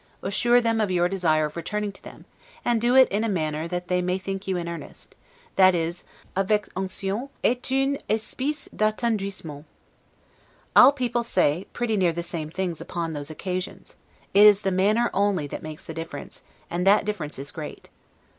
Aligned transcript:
Assure 0.23 0.61
them 0.61 0.81
of 0.81 0.89
your 0.89 1.07
desire 1.07 1.45
of 1.45 1.55
returning 1.55 1.91
to 1.91 2.01
them; 2.01 2.25
and 2.65 2.81
do 2.81 2.95
it 2.95 3.07
in 3.09 3.23
a 3.23 3.29
manner 3.29 3.67
that 3.67 3.87
they 3.87 4.01
may 4.01 4.17
think 4.17 4.47
you 4.47 4.57
in 4.57 4.67
earnest, 4.67 5.13
that 5.57 5.75
is 5.75 6.03
'avec 6.35 6.67
onction 6.73 7.29
et 7.43 7.69
une 7.71 7.99
espece 8.09 8.67
d'attendrissement'. 8.75 9.63
All 10.75 10.91
people 10.91 11.21
say, 11.23 11.67
pretty 11.71 11.95
near 11.97 12.13
the 12.13 12.23
same 12.23 12.49
things 12.49 12.81
upon 12.81 13.13
those 13.13 13.29
occasions; 13.29 13.95
it 14.33 14.47
is 14.47 14.61
the 14.61 14.71
manner 14.71 15.11
only 15.13 15.45
that 15.45 15.61
makes 15.61 15.85
the 15.85 15.93
difference; 15.93 16.41
and 16.67 16.87
that 16.87 17.05
difference 17.05 17.37
is 17.37 17.51
great. 17.51 17.89